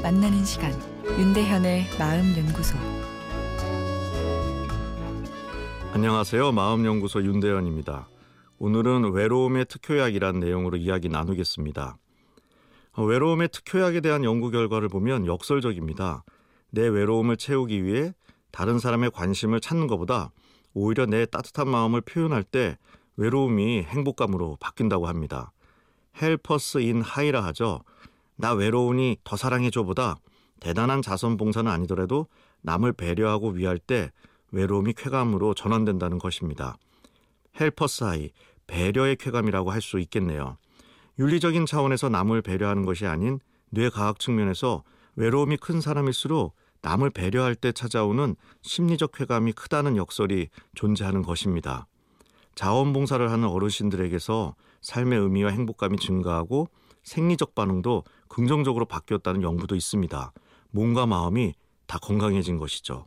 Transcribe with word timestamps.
만나는 0.00 0.44
시간 0.44 0.72
윤대현의 1.18 1.86
마음 1.98 2.36
연구소 2.36 2.78
안녕하세요. 5.92 6.52
마음 6.52 6.86
연구소 6.86 7.24
윤대현입니다. 7.24 8.08
오늘은 8.58 9.10
외로움의 9.10 9.66
특효약이란 9.66 10.38
내용으로 10.38 10.76
이야기 10.76 11.08
나누겠습니다. 11.08 11.98
어, 12.92 13.04
외로움의 13.04 13.48
특효약에 13.48 14.00
대한 14.00 14.22
연구 14.22 14.52
결과를 14.52 14.88
보면 14.88 15.26
역설적입니다. 15.26 16.22
내 16.70 16.86
외로움을 16.86 17.36
채우기 17.36 17.84
위해 17.84 18.14
다른 18.52 18.78
사람의 18.78 19.10
관심을 19.10 19.60
찾는 19.60 19.88
것보다 19.88 20.30
오히려 20.74 21.06
내 21.06 21.26
따뜻한 21.26 21.68
마음을 21.68 22.02
표현할 22.02 22.44
때 22.44 22.78
외로움이 23.16 23.82
행복감으로 23.82 24.58
바뀐다고 24.60 25.08
합니다. 25.08 25.50
Helper's 26.22 26.78
high라 26.78 27.44
하죠. 27.46 27.82
나 28.38 28.52
외로우니 28.52 29.18
더 29.24 29.36
사랑해줘보다 29.36 30.16
대단한 30.60 31.02
자선봉사는 31.02 31.70
아니더라도 31.70 32.26
남을 32.62 32.92
배려하고 32.92 33.50
위할 33.50 33.78
때 33.78 34.10
외로움이 34.52 34.94
쾌감으로 34.94 35.54
전환된다는 35.54 36.18
것입니다. 36.18 36.76
Helper's 37.60 38.04
high, 38.04 38.30
배려의 38.68 39.16
쾌감이라고 39.16 39.70
할 39.72 39.82
수 39.82 39.98
있겠네요. 39.98 40.56
윤리적인 41.18 41.66
차원에서 41.66 42.08
남을 42.08 42.42
배려하는 42.42 42.84
것이 42.84 43.06
아닌 43.06 43.40
뇌과학 43.70 44.20
측면에서 44.20 44.84
외로움이 45.16 45.56
큰 45.56 45.80
사람일수록 45.80 46.54
남을 46.82 47.10
배려할 47.10 47.56
때 47.56 47.72
찾아오는 47.72 48.36
심리적 48.62 49.10
쾌감이 49.12 49.52
크다는 49.52 49.96
역설이 49.96 50.48
존재하는 50.76 51.22
것입니다. 51.22 51.88
자원봉사를 52.54 53.28
하는 53.30 53.48
어르신들에게서 53.48 54.54
삶의 54.80 55.18
의미와 55.18 55.50
행복감이 55.50 55.98
증가하고 55.98 56.68
생리적 57.04 57.54
반응도 57.54 58.04
긍정적으로 58.28 58.84
바뀌었다는 58.84 59.42
연구도 59.42 59.74
있습니다. 59.76 60.32
몸과 60.70 61.06
마음이 61.06 61.54
다 61.86 61.98
건강해진 61.98 62.58
것이죠. 62.58 63.06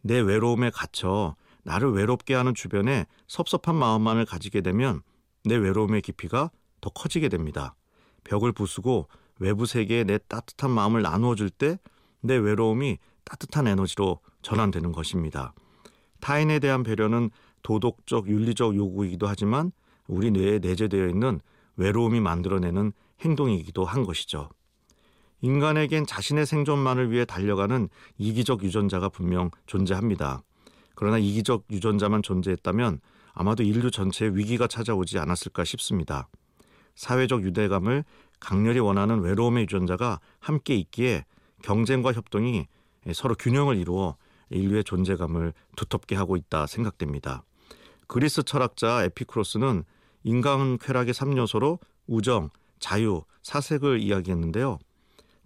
내 0.00 0.18
외로움에 0.18 0.70
갇혀 0.70 1.36
나를 1.64 1.92
외롭게 1.92 2.34
하는 2.34 2.54
주변에 2.54 3.06
섭섭한 3.28 3.76
마음만을 3.76 4.24
가지게 4.24 4.62
되면 4.62 5.02
내 5.44 5.56
외로움의 5.56 6.02
깊이가 6.02 6.50
더 6.80 6.90
커지게 6.90 7.28
됩니다. 7.28 7.76
벽을 8.24 8.52
부수고 8.52 9.08
외부 9.38 9.66
세계에 9.66 10.04
내 10.04 10.18
따뜻한 10.18 10.70
마음을 10.70 11.02
나누어 11.02 11.34
줄 11.34 11.50
때 11.50 11.78
내 12.22 12.36
외로움이 12.36 12.98
따뜻한 13.24 13.66
에너지로 13.66 14.20
전환되는 14.42 14.92
것입니다. 14.92 15.54
타인에 16.20 16.58
대한 16.60 16.82
배려는 16.82 17.30
도덕적, 17.62 18.28
윤리적 18.28 18.76
요구이기도 18.76 19.26
하지만 19.26 19.72
우리 20.06 20.30
뇌에 20.30 20.58
내재되어 20.60 21.08
있는 21.08 21.40
외로움이 21.76 22.20
만들어내는 22.20 22.92
행동이기도 23.20 23.84
한 23.84 24.04
것이죠. 24.04 24.50
인간에겐 25.40 26.06
자신의 26.06 26.46
생존만을 26.46 27.10
위해 27.10 27.24
달려가는 27.24 27.88
이기적 28.18 28.62
유전자가 28.62 29.08
분명 29.08 29.50
존재합니다. 29.66 30.42
그러나 30.94 31.18
이기적 31.18 31.64
유전자만 31.70 32.22
존재했다면 32.22 33.00
아마도 33.32 33.62
인류 33.62 33.90
전체에 33.90 34.28
위기가 34.28 34.66
찾아오지 34.66 35.18
않았을까 35.18 35.64
싶습니다. 35.64 36.28
사회적 36.94 37.42
유대감을 37.42 38.04
강렬히 38.38 38.78
원하는 38.78 39.20
외로움의 39.20 39.64
유전자가 39.64 40.20
함께 40.38 40.74
있기에 40.74 41.24
경쟁과 41.62 42.12
협동이 42.12 42.66
서로 43.14 43.34
균형을 43.34 43.76
이루어 43.78 44.16
인류의 44.50 44.84
존재감을 44.84 45.54
두텁게 45.76 46.14
하고 46.14 46.36
있다 46.36 46.66
생각됩니다. 46.66 47.42
그리스 48.06 48.42
철학자 48.42 49.04
에피크로스는 49.04 49.84
인간 50.24 50.78
쾌락의 50.78 51.14
3요소로 51.14 51.78
우정, 52.06 52.50
자유, 52.78 53.22
사색을 53.42 54.00
이야기했는데요. 54.00 54.78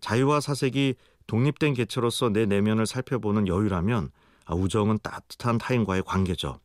자유와 0.00 0.40
사색이 0.40 0.94
독립된 1.26 1.74
개체로서 1.74 2.30
내 2.30 2.46
내면을 2.46 2.86
살펴보는 2.86 3.48
여유라면 3.48 4.10
아, 4.44 4.54
우정은 4.54 4.98
따뜻한 5.02 5.58
타인과의 5.58 6.04
관계죠. 6.04 6.60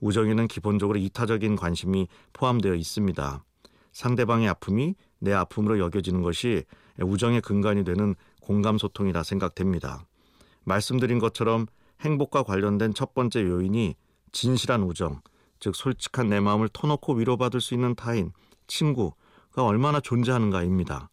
우정에는 0.00 0.48
기본적으로 0.48 0.98
이타적인 0.98 1.54
관심이 1.54 2.08
포함되어 2.32 2.74
있습니다. 2.74 3.44
상대방의 3.92 4.48
아픔이 4.48 4.96
내 5.20 5.32
아픔으로 5.32 5.78
여겨지는 5.78 6.22
것이 6.22 6.64
우정의 7.00 7.40
근간이 7.40 7.84
되는 7.84 8.16
공감 8.40 8.78
소통이라 8.78 9.22
생각됩니다. 9.22 10.04
말씀드린 10.64 11.20
것처럼 11.20 11.66
행복과 12.00 12.42
관련된 12.42 12.94
첫 12.94 13.14
번째 13.14 13.44
요인이 13.44 13.94
진실한 14.32 14.82
우정, 14.82 15.20
즉 15.62 15.76
솔직한 15.76 16.28
내 16.28 16.40
마음을 16.40 16.68
터놓고 16.68 17.12
위로받을 17.14 17.60
수 17.60 17.72
있는 17.74 17.94
타인, 17.94 18.32
친구가 18.66 19.14
얼마나 19.58 20.00
존재하는가입니다. 20.00 21.08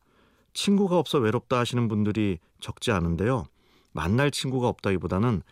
친구가 0.54 0.98
없어 0.98 1.20
외롭다 1.20 1.60
하시는 1.60 1.88
분들이 1.88 2.40
적지 2.60 2.92
않은데요. 2.92 3.46
만날 3.92 4.32
친구가 4.32 4.68
없다기보다는 4.68 5.44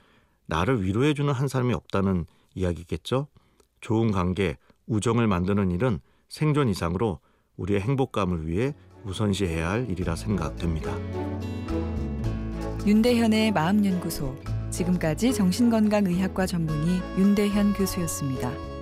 나를 0.47 0.83
위로해주는 0.83 1.31
한 1.31 1.47
사람이 1.47 1.75
없다는 1.75 2.25
이야기겠죠. 2.55 3.27
좋은 3.81 4.11
관계, 4.11 4.57
우정을 4.87 5.27
만드는 5.27 5.69
일은 5.69 5.99
생존 6.27 6.67
이상으로 6.67 7.19
우리의 7.55 7.81
행복감을 7.81 8.47
위해 8.47 8.73
우선시해야 9.03 9.69
할 9.69 9.89
일이라 9.91 10.15
생각됩니다. 10.15 10.91
윤대현의 12.87 13.51
마음연구소 13.51 14.35
지금까지 14.71 15.35
정신건강의학과 15.35 16.47
전문의 16.47 16.99
윤대현 17.19 17.73
교수였습니다. 17.73 18.76